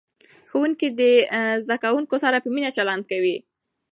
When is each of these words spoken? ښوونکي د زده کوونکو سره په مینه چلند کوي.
ښوونکي 0.49 0.87
د 0.99 1.01
زده 1.63 1.77
کوونکو 1.83 2.15
سره 2.23 2.37
په 2.43 2.49
مینه 2.55 2.69
چلند 2.77 3.03
کوي. 3.11 3.37